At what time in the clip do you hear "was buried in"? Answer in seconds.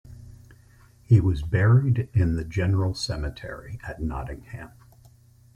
1.19-2.35